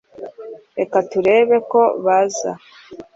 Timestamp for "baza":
2.03-2.51